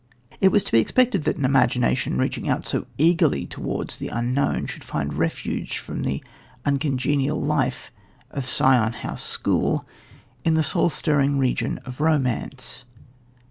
It 0.39 0.51
was 0.51 0.63
to 0.63 0.71
be 0.71 0.79
expected 0.79 1.25
that 1.25 1.37
an 1.37 1.45
imagination 1.45 2.17
reaching 2.17 2.49
out 2.49 2.67
so 2.67 2.87
eagerly 2.97 3.45
towards 3.45 3.97
the 3.97 4.07
unknown 4.07 4.65
should 4.65 4.83
find 4.83 5.13
refuge 5.13 5.77
from 5.77 6.01
the 6.01 6.23
uncongenial 6.65 7.39
life 7.39 7.91
of 8.31 8.49
Sion 8.49 8.93
House 8.93 9.21
School 9.21 9.87
in 10.43 10.55
the 10.55 10.63
soul 10.63 10.89
stirring 10.89 11.37
region 11.37 11.77
of 11.85 12.01
romance. 12.01 12.83